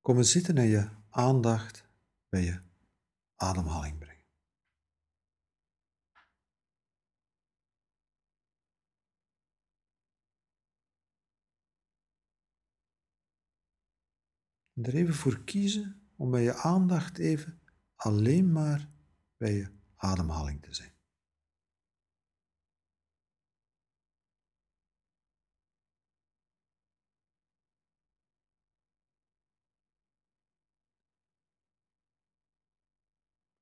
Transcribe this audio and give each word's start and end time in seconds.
komen 0.00 0.24
zitten 0.24 0.58
en 0.58 0.66
je 0.66 0.88
aandacht 1.10 1.88
bij 2.28 2.42
je 2.42 2.62
ademhaling 3.34 3.98
brengen. 3.98 4.24
En 14.72 14.84
er 14.84 14.94
even 14.94 15.14
voor 15.14 15.44
kiezen 15.44 16.10
om 16.16 16.30
bij 16.30 16.42
je 16.42 16.54
aandacht 16.54 17.18
even 17.18 17.60
alleen 17.94 18.52
maar 18.52 18.90
bij 19.36 19.52
je 19.52 19.70
ademhaling 19.96 20.62
te 20.62 20.74
zijn. 20.74 20.99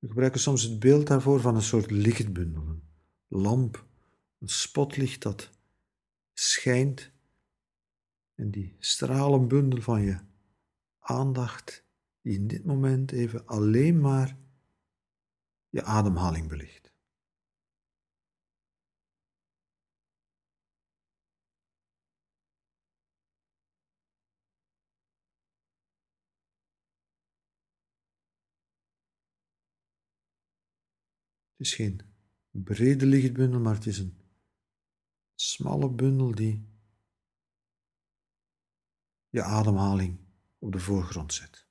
We 0.08 0.14
gebruiken 0.14 0.40
soms 0.40 0.62
het 0.62 0.78
beeld 0.78 1.06
daarvoor 1.06 1.40
van 1.40 1.54
een 1.54 1.62
soort 1.62 1.90
lichtbundel, 1.90 2.62
een 2.62 2.82
lamp, 3.28 3.86
een 4.38 4.48
spotlicht 4.48 5.22
dat 5.22 5.50
schijnt 6.32 7.10
en 8.34 8.50
die 8.50 8.76
stralenbundel 8.78 9.82
van 9.82 10.02
je 10.02 10.18
aandacht 10.98 11.84
die 12.22 12.34
in 12.34 12.46
dit 12.46 12.64
moment 12.64 13.12
even 13.12 13.46
alleen 13.46 14.00
maar 14.00 14.36
je 15.68 15.82
ademhaling 15.82 16.48
belicht. 16.48 16.87
Is 31.58 31.74
geen 31.74 32.00
brede 32.50 33.06
lichtbundel, 33.06 33.60
maar 33.60 33.74
het 33.74 33.86
is 33.86 33.98
een 33.98 34.18
smalle 35.34 35.90
bundel 35.90 36.34
die 36.34 36.68
je 39.28 39.42
ademhaling 39.42 40.18
op 40.58 40.72
de 40.72 40.78
voorgrond 40.78 41.32
zet. 41.32 41.66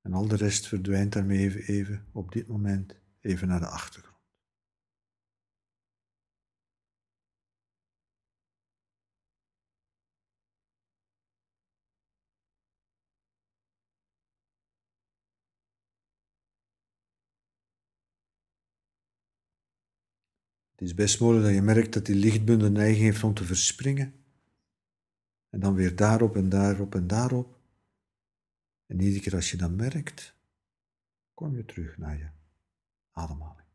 En 0.00 0.12
al 0.12 0.28
de 0.28 0.36
rest 0.36 0.66
verdwijnt 0.66 1.12
daarmee 1.12 1.38
even, 1.38 1.60
even 1.60 2.08
op 2.12 2.32
dit 2.32 2.46
moment 2.48 3.00
even 3.20 3.48
naar 3.48 3.60
de 3.60 3.66
achtergrond. 3.66 4.13
Is 20.84 20.94
best 20.94 21.20
mogelijk 21.20 21.44
dat 21.44 21.54
je 21.54 21.62
merkt 21.62 21.92
dat 21.92 22.06
die 22.06 22.14
lichtbundel 22.14 22.70
neiging 22.70 23.04
heeft 23.04 23.24
om 23.24 23.34
te 23.34 23.44
verspringen. 23.44 24.14
En 25.48 25.60
dan 25.60 25.74
weer 25.74 25.96
daarop 25.96 26.36
en 26.36 26.48
daarop 26.48 26.94
en 26.94 27.06
daarop. 27.06 27.58
En 28.86 29.00
iedere 29.00 29.20
keer 29.20 29.34
als 29.34 29.50
je 29.50 29.56
dat 29.56 29.70
merkt, 29.70 30.34
kom 31.34 31.56
je 31.56 31.64
terug 31.64 31.98
naar 31.98 32.18
je 32.18 32.28
ademhaling. 33.10 33.68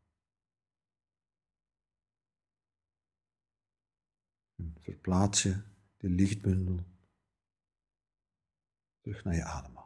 Verplaats 4.80 5.42
je 5.42 5.60
de 5.96 6.08
lichtbundel 6.08 6.84
terug 9.00 9.24
naar 9.24 9.34
je 9.34 9.44
ademhaling. 9.44 9.79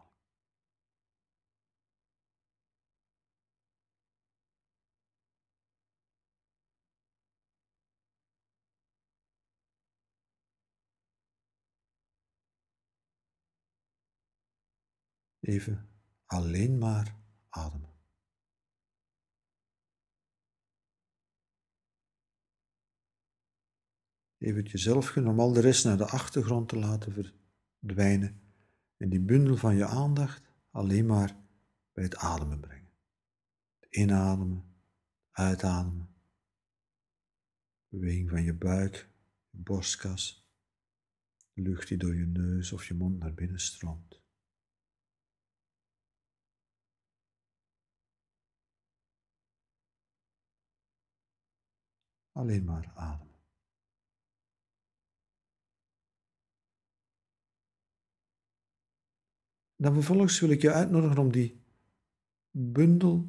Even 15.45 15.89
alleen 16.25 16.79
maar 16.79 17.17
ademen. 17.49 17.93
Even 24.39 24.63
jezelf 24.63 25.07
gunnen 25.07 25.33
om 25.33 25.41
al 25.41 25.53
de 25.53 25.61
rest 25.61 25.85
naar 25.85 25.97
de 25.97 26.07
achtergrond 26.07 26.69
te 26.69 26.79
laten 26.79 27.13
verdwijnen 27.13 28.41
en 28.97 29.09
die 29.09 29.21
bundel 29.21 29.57
van 29.57 29.77
je 29.77 29.87
aandacht 29.87 30.43
alleen 30.71 31.07
maar 31.07 31.37
bij 31.93 32.05
het 32.05 32.17
ademen 32.17 32.61
brengen. 32.61 32.93
Inademen, 33.91 34.65
uitademen, 35.31 36.15
beweging 37.89 38.31
van 38.31 38.43
je 38.43 38.55
buik, 38.55 39.09
borstkas, 39.51 40.49
lucht 41.53 41.89
die 41.89 41.99
door 41.99 42.15
je 42.15 42.27
neus 42.27 42.73
of 42.73 42.87
je 42.87 42.95
mond 42.95 43.19
naar 43.19 43.35
binnen 43.35 43.61
stroomt. 43.61 44.24
Alleen 52.35 52.65
maar 52.65 52.93
ademen. 52.95 53.35
Dan 59.77 59.95
vervolgens 59.95 60.41
wil 60.41 60.51
ik 60.51 60.63
je 60.63 60.73
uitnodigen 60.73 61.19
om 61.19 61.33
die 61.33 61.61
bundel, 62.51 63.29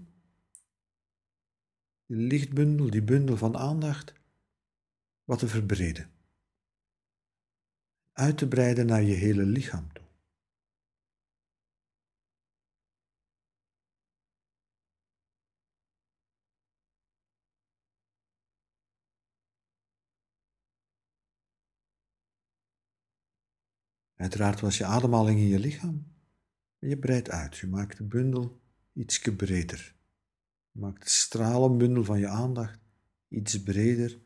die 2.06 2.18
lichtbundel, 2.18 2.90
die 2.90 3.04
bundel 3.04 3.38
van 3.38 3.58
aandacht, 3.58 4.14
wat 5.24 5.40
te 5.40 5.48
verbreden. 5.48 6.12
Uit 8.12 8.38
te 8.38 8.48
breiden 8.48 8.86
naar 8.86 9.04
je 9.04 9.14
hele 9.14 9.44
lichaam 9.44 9.94
toe. 9.94 10.05
Uiteraard 24.26 24.60
was 24.60 24.78
je 24.78 24.86
ademhaling 24.86 25.40
in 25.40 25.48
je 25.48 25.60
lichaam. 25.60 26.08
Je 26.80 26.98
breidt 26.98 27.30
uit. 27.30 27.58
Je 27.58 27.68
maakt 27.68 27.98
de 27.98 28.04
bundel 28.04 28.62
iets 28.94 29.20
breder. 29.20 29.96
Je 30.72 30.80
maakt 30.80 31.04
de 31.04 31.10
stralenbundel 31.10 32.04
van 32.04 32.20
je 32.20 32.28
aandacht 32.28 32.80
iets 33.28 33.64
breder, 33.64 34.22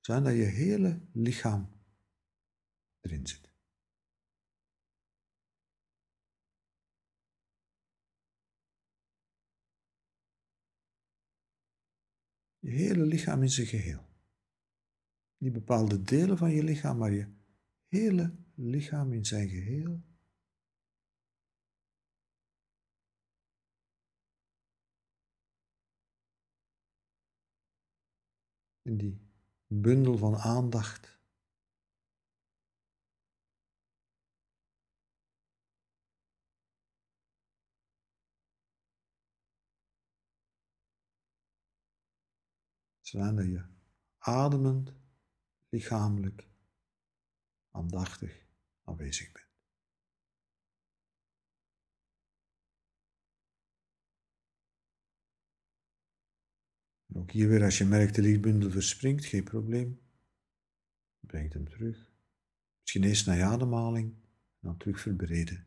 zodat 0.00 0.34
je 0.34 0.42
hele 0.42 1.00
lichaam 1.12 1.70
erin 3.00 3.26
zit. 3.26 3.50
Je 12.58 12.70
hele 12.70 13.04
lichaam 13.04 13.42
in 13.42 13.50
zijn 13.50 13.66
geheel. 13.66 14.06
Niet 15.36 15.52
bepaalde 15.52 16.02
delen 16.02 16.38
van 16.38 16.50
je 16.50 16.62
lichaam, 16.62 16.98
maar 16.98 17.12
je 17.12 17.26
hele 17.86 18.46
lichaam 18.58 19.12
in 19.12 19.24
zijn 19.24 19.48
geheel. 19.48 20.02
In 28.82 28.96
die 28.96 29.20
bundel 29.66 30.16
van 30.16 30.36
aandacht. 30.36 31.16
Zodat 43.00 43.44
je 43.44 43.64
ademend, 44.18 44.92
lichamelijk, 45.68 46.48
aandachtig 47.70 48.47
aanwezig 48.88 49.32
bent. 49.32 49.46
En 57.06 57.20
ook 57.20 57.30
hier 57.30 57.48
weer, 57.48 57.62
als 57.62 57.78
je 57.78 57.84
merkt 57.84 58.14
de 58.14 58.22
lichtbundel 58.22 58.70
verspringt, 58.70 59.24
geen 59.24 59.44
probleem. 59.44 60.00
Breng 61.20 61.52
hem 61.52 61.68
terug. 61.68 62.12
Misschien 62.80 63.04
eerst 63.04 63.26
naar 63.26 63.36
je 63.36 63.44
ademhaling 63.44 64.12
en 64.60 64.68
dan 64.68 64.76
terug 64.76 65.00
verbreden. 65.00 65.66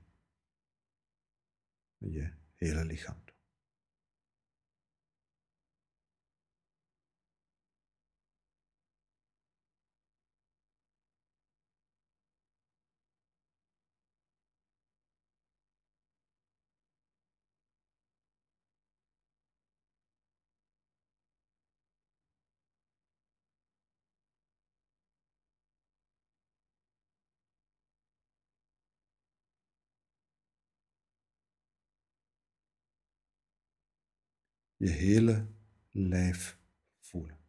Met 1.98 2.14
je 2.14 2.34
hele 2.56 2.86
lichaam. 2.86 3.31
Je 34.82 34.90
hele 34.90 35.48
lijf 35.92 36.58
voelen. 37.00 37.40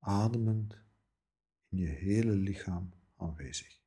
ademend 0.00 0.74
in 1.68 1.78
je 1.78 1.86
hele 1.86 2.32
lichaam 2.32 2.92
aanwezig. 3.16 3.79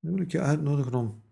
Nu 0.00 0.10
wil 0.10 0.20
ik 0.20 0.30
je 0.32 0.40
uitnodigen 0.40 0.94
om 0.94 1.22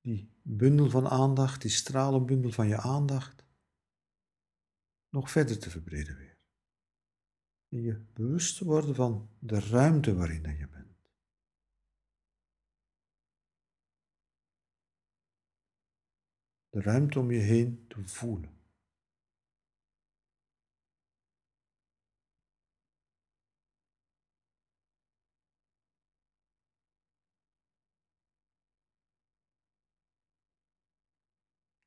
die 0.00 0.30
bundel 0.42 0.90
van 0.90 1.08
aandacht, 1.08 1.62
die 1.62 1.70
stralenbundel 1.70 2.50
van 2.50 2.68
je 2.68 2.76
aandacht, 2.76 3.44
nog 5.08 5.30
verder 5.30 5.58
te 5.58 5.70
verbreden 5.70 6.16
weer. 6.16 6.38
En 7.68 7.80
je 7.80 8.04
bewust 8.12 8.56
te 8.56 8.64
worden 8.64 8.94
van 8.94 9.30
de 9.38 9.60
ruimte 9.60 10.14
waarin 10.14 10.56
je 10.56 10.68
bent. 10.68 10.76
de 16.76 16.82
ruimte 16.82 17.18
om 17.18 17.30
je 17.30 17.38
heen 17.38 17.84
te 17.88 18.08
voelen. 18.08 18.55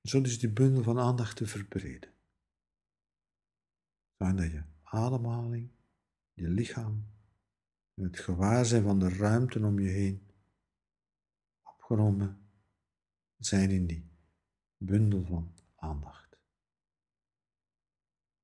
Zo 0.09 0.21
is 0.21 0.39
die 0.39 0.49
bundel 0.49 0.83
van 0.83 0.99
aandacht 0.99 1.35
te 1.35 1.47
verbreden. 1.47 2.13
Zodat 4.17 4.51
je 4.51 4.63
ademhaling, 4.83 5.71
je 6.33 6.47
lichaam 6.47 7.07
het 7.93 8.19
gewaarzijn 8.19 8.83
van 8.83 8.99
de 8.99 9.09
ruimte 9.09 9.65
om 9.65 9.79
je 9.79 9.89
heen 9.89 10.31
opgenomen 11.63 12.49
zijn 13.37 13.69
in 13.69 13.87
die 13.87 14.09
bundel 14.77 15.25
van 15.25 15.53
aandacht. 15.75 16.37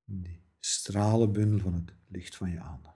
Die 0.04 0.44
stralenbundel 0.60 1.60
van 1.60 1.74
het 1.74 1.94
licht 2.08 2.36
van 2.36 2.50
je 2.50 2.60
aandacht. 2.60 2.95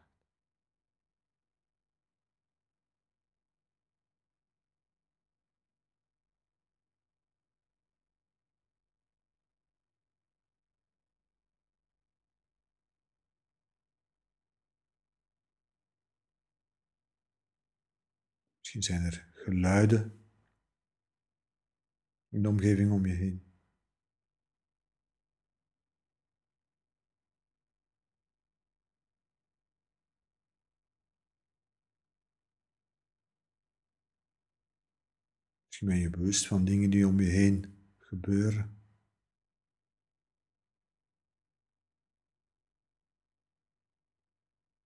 Misschien 18.69 18.98
zijn 18.98 19.13
er 19.13 19.27
geluiden 19.33 20.25
in 22.30 22.42
de 22.42 22.48
omgeving 22.48 22.92
om 22.92 23.06
je 23.06 23.13
heen. 23.13 23.44
Misschien 35.66 35.88
ben 35.88 35.98
je 35.98 36.10
bewust 36.10 36.48
van 36.48 36.66
dingen 36.66 36.89
die 36.89 37.07
om 37.07 37.19
je 37.19 37.30
heen 37.30 37.94
gebeuren. 37.98 38.77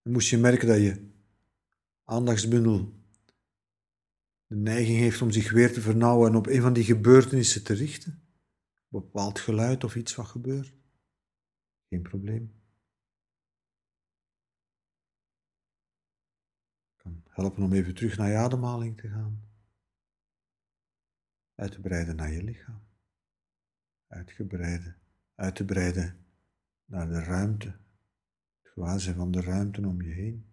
moest 0.01 0.29
je 0.29 0.37
merken 0.37 0.67
dat 0.67 0.77
je 0.77 1.11
aandachtsbundel 2.03 3.02
de 4.53 4.59
neiging 4.59 4.97
heeft 4.97 5.21
om 5.21 5.31
zich 5.31 5.51
weer 5.51 5.73
te 5.73 5.81
vernauwen 5.81 6.29
en 6.29 6.35
op 6.35 6.47
een 6.47 6.61
van 6.61 6.73
die 6.73 6.83
gebeurtenissen 6.83 7.63
te 7.63 7.73
richten, 7.73 8.11
een 8.11 8.99
bepaald 8.99 9.39
geluid 9.39 9.83
of 9.83 9.95
iets 9.95 10.15
wat 10.15 10.25
gebeurt, 10.25 10.73
geen 11.89 12.01
probleem. 12.01 12.61
kan 16.95 17.23
helpen 17.29 17.63
om 17.63 17.73
even 17.73 17.95
terug 17.95 18.17
naar 18.17 18.29
je 18.29 18.37
ademhaling 18.37 18.97
te 18.97 19.07
gaan. 19.09 19.41
Uit 21.55 21.71
te 21.71 21.79
breiden 21.79 22.15
naar 22.15 22.31
je 22.31 22.43
lichaam. 22.43 22.81
Uitgebreide, 24.07 24.95
uit 25.35 25.55
te 25.55 25.65
breiden 25.65 26.25
naar 26.85 27.07
de 27.07 27.23
ruimte, 27.23 27.67
het 28.61 28.71
gewaarzijn 28.71 29.15
van 29.15 29.31
de 29.31 29.41
ruimte 29.41 29.87
om 29.87 30.01
je 30.01 30.11
heen. 30.11 30.52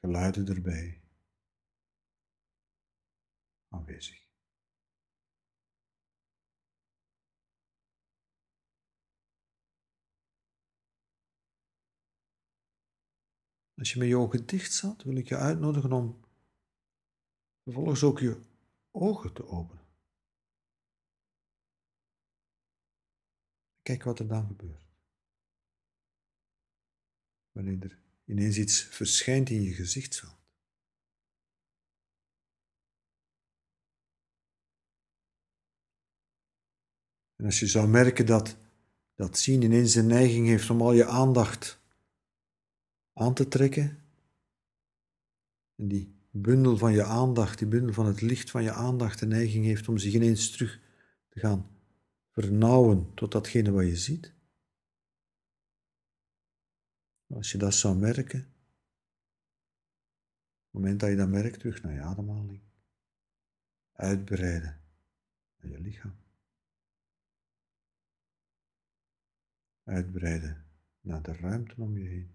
Geluiden 0.00 0.46
erbij 0.46 1.02
aanwezig. 3.68 4.28
Als 13.74 13.92
je 13.92 13.98
met 13.98 14.08
je 14.08 14.16
ogen 14.16 14.46
dicht 14.46 14.72
zat, 14.72 15.02
wil 15.02 15.16
ik 15.16 15.28
je 15.28 15.36
uitnodigen 15.36 15.92
om 15.92 16.24
vervolgens 17.62 18.02
ook 18.02 18.18
je 18.18 18.40
ogen 18.90 19.32
te 19.32 19.46
openen. 19.46 19.88
Kijk 23.82 24.02
wat 24.02 24.18
er 24.18 24.28
dan 24.28 24.46
gebeurt. 24.46 24.88
Wanneer 27.52 27.82
er 27.82 28.09
ineens 28.30 28.58
iets 28.58 28.82
verschijnt 28.82 29.50
in 29.50 29.62
je 29.62 29.74
gezichtsveld. 29.74 30.38
En 37.36 37.44
als 37.44 37.58
je 37.60 37.66
zou 37.66 37.88
merken 37.88 38.26
dat 38.26 38.56
dat 39.14 39.38
zien 39.38 39.62
ineens 39.62 39.92
de 39.92 40.02
neiging 40.02 40.46
heeft 40.46 40.70
om 40.70 40.80
al 40.80 40.92
je 40.92 41.06
aandacht 41.06 41.80
aan 43.12 43.34
te 43.34 43.48
trekken, 43.48 44.02
en 45.76 45.88
die 45.88 46.14
bundel 46.30 46.76
van 46.76 46.92
je 46.92 47.04
aandacht, 47.04 47.58
die 47.58 47.66
bundel 47.66 47.92
van 47.92 48.06
het 48.06 48.20
licht 48.20 48.50
van 48.50 48.62
je 48.62 48.72
aandacht, 48.72 49.18
de 49.18 49.26
neiging 49.26 49.64
heeft 49.64 49.88
om 49.88 49.98
zich 49.98 50.12
ineens 50.12 50.50
terug 50.50 50.80
te 51.28 51.40
gaan 51.40 51.70
vernauwen 52.30 53.14
tot 53.14 53.32
datgene 53.32 53.70
wat 53.70 53.86
je 53.86 53.96
ziet, 53.96 54.32
als 57.30 57.52
je 57.52 57.58
dat 57.58 57.74
zou 57.74 57.96
merken, 57.96 58.40
op 58.40 58.46
het 60.66 60.72
moment 60.72 61.00
dat 61.00 61.10
je 61.10 61.16
dat 61.16 61.28
merkt, 61.28 61.58
terug 61.58 61.82
naar 61.82 61.92
je 61.92 62.00
ademhaling. 62.00 62.62
Uitbreiden 63.92 64.80
naar 65.56 65.70
je 65.70 65.80
lichaam. 65.80 66.16
Uitbreiden 69.84 70.66
naar 71.00 71.22
de 71.22 71.32
ruimte 71.32 71.80
om 71.80 71.98
je 71.98 72.08
heen. 72.08 72.34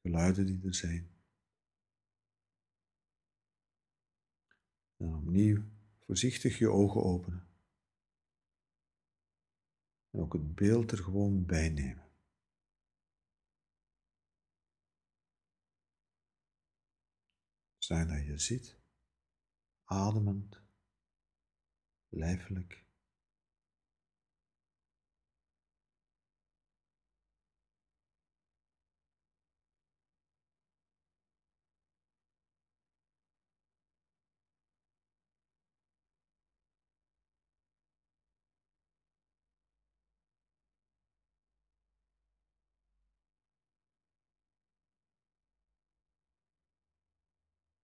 Geluiden 0.00 0.46
die 0.46 0.66
er 0.66 0.74
zijn. 0.74 1.10
En 4.96 5.14
opnieuw 5.14 5.64
voorzichtig 6.06 6.58
je 6.58 6.70
ogen 6.70 7.02
openen. 7.02 7.48
En 10.10 10.20
ook 10.20 10.32
het 10.32 10.54
beeld 10.54 10.90
er 10.90 10.98
gewoon 10.98 11.46
bij 11.46 11.68
nemen. 11.68 12.10
Zijn 17.78 18.08
dat 18.08 18.26
je 18.26 18.38
zit, 18.38 18.80
ademend, 19.84 20.62
lijfelijk. 22.08 22.81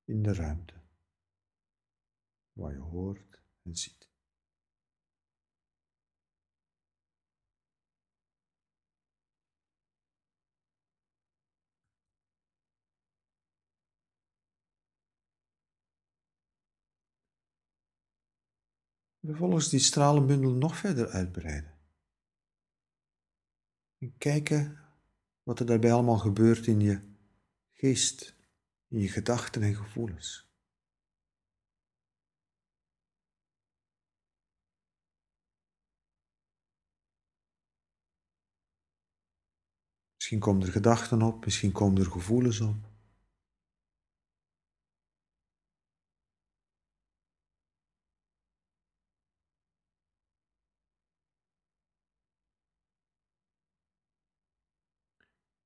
In 0.08 0.22
de 0.22 0.34
ruimte, 0.34 0.74
wat 2.52 2.72
je 2.72 2.78
hoort 2.78 3.40
en 3.62 3.76
ziet. 3.76 4.10
Vervolgens 19.20 19.68
die 19.68 19.80
stralenbundel 19.80 20.52
nog 20.52 20.76
verder 20.76 21.08
uitbreiden. 21.08 21.78
En 23.98 24.18
kijken 24.18 24.78
wat 25.42 25.60
er 25.60 25.66
daarbij 25.66 25.92
allemaal 25.92 26.18
gebeurt 26.18 26.66
in 26.66 26.80
je 26.80 27.16
geest, 27.72 28.37
in 28.88 28.98
je 29.00 29.08
gedachten 29.08 29.62
en 29.62 29.74
gevoelens. 29.74 30.46
Misschien 40.14 40.38
komen 40.38 40.66
er 40.66 40.72
gedachten 40.72 41.22
op, 41.22 41.44
misschien 41.44 41.72
komen 41.72 42.00
er 42.02 42.10
gevoelens 42.10 42.60
op. 42.60 42.76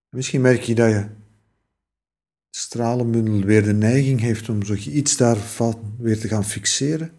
Misschien 0.08 0.40
merk 0.40 0.60
je 0.60 0.74
dat 0.74 0.90
je 0.90 1.21
stralenbundel 2.72 3.40
weer 3.40 3.62
de 3.62 3.72
neiging 3.72 4.20
heeft 4.20 4.48
om 4.48 4.62
iets 4.62 5.16
daarvan 5.16 5.96
weer 5.98 6.20
te 6.20 6.28
gaan 6.28 6.44
fixeren. 6.44 7.12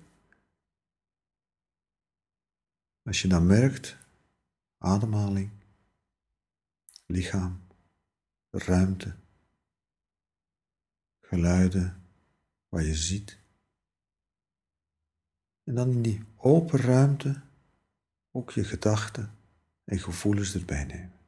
Als 3.04 3.22
je 3.22 3.28
dan 3.28 3.46
merkt, 3.46 3.98
ademhaling, 4.78 5.50
lichaam, 7.06 7.62
ruimte, 8.50 9.16
geluiden, 11.22 12.04
wat 12.70 12.86
je 12.86 12.96
ziet. 12.96 13.38
En 15.64 15.76
dan 15.76 15.90
in 15.90 16.02
die 16.02 16.24
open 16.36 16.80
ruimte 16.80 17.42
ook 18.32 18.52
je 18.52 18.64
gedachten 18.64 19.32
en 19.84 20.00
gevoelens 20.00 20.56
erbij 20.56 20.84
nemen. 20.84 21.23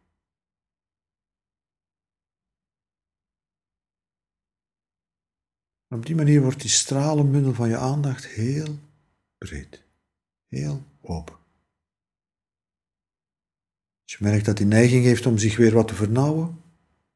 Op 5.96 6.06
die 6.06 6.16
manier 6.16 6.42
wordt 6.42 6.62
die 6.62 6.70
stralenbundel 6.70 7.54
van 7.54 7.70
je 7.70 7.78
aandacht 7.78 8.26
heel 8.26 8.80
breed, 9.38 9.84
heel 10.48 10.84
open. 11.02 11.36
Als 14.04 14.14
je 14.14 14.18
merkt 14.20 14.46
dat 14.46 14.58
die 14.58 14.66
neiging 14.66 15.04
heeft 15.04 15.26
om 15.26 15.38
zich 15.38 15.58
weer 15.58 15.74
wat 15.74 15.88
te 15.88 15.96
vernauwen, 15.96 16.62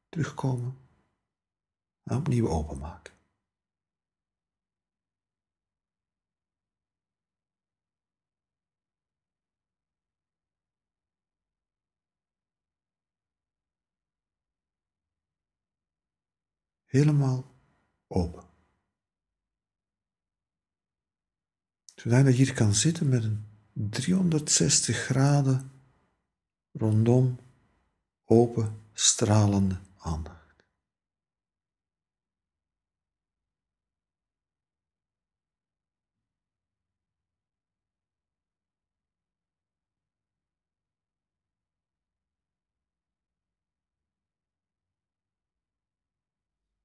terugkomen 0.09 0.77
en 2.03 2.17
opnieuw 2.17 2.50
openmaken. 2.50 3.13
Helemaal 16.86 17.55
open. 18.07 18.49
Zodat 22.00 22.25
je 22.25 22.32
hier 22.32 22.53
kan 22.53 22.74
zitten 22.74 23.10
met 23.10 23.24
een 23.24 23.46
360 23.74 24.98
graden 24.98 25.72
rondom 26.72 27.39
open, 28.25 28.82
stralende 28.94 29.79
aandacht. 29.98 30.56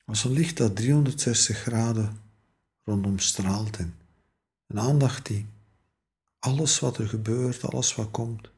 Als 0.05 0.25
een 0.25 0.33
licht 0.33 0.57
dat 0.57 0.77
360 0.77 1.59
graden 1.59 2.21
rondom 2.85 3.19
straalt 3.19 3.77
en 3.77 4.04
een 4.67 4.79
aandacht 4.79 5.27
die 5.27 5.47
alles 6.39 6.81
wat 6.81 6.99
er 6.99 7.09
gebeurt, 7.09 7.65
alles 7.65 7.95
wat 7.95 8.11
komt, 8.11 8.51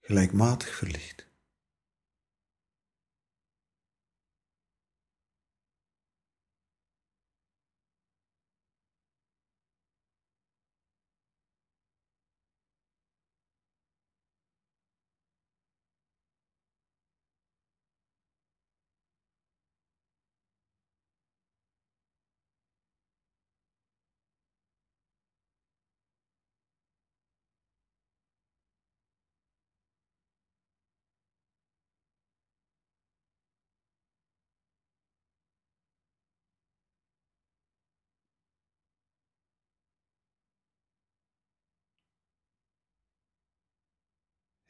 gelijkmatig 0.00 0.74
verlicht. 0.74 1.26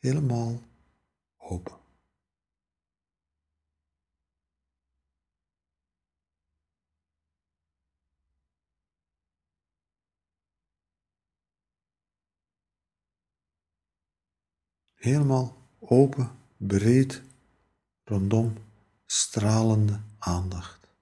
Helemaal 0.06 0.62
open. 1.36 1.74
Helemaal 14.94 15.56
open, 15.78 16.30
breed, 16.56 17.22
rondom, 18.04 18.56
stralende 19.06 20.00
aandacht. 20.18 20.94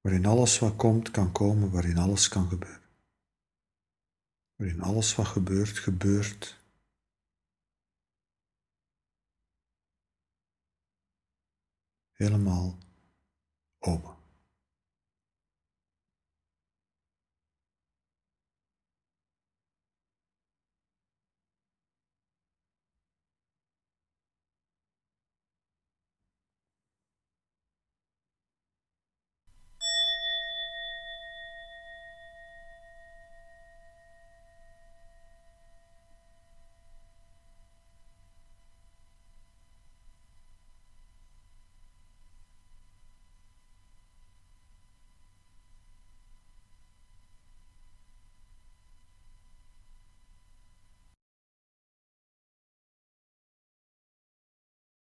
Waarin 0.00 0.26
alles 0.26 0.58
wat 0.58 0.76
komt 0.76 1.10
kan 1.10 1.32
komen, 1.32 1.70
waarin 1.70 1.98
alles 1.98 2.28
kan 2.28 2.48
gebeuren 2.48 2.81
waarin 4.62 4.82
alles 4.82 5.14
wat 5.14 5.26
gebeurt, 5.26 5.78
gebeurt. 5.78 6.60
Helemaal 12.12 12.78
open. 13.78 14.11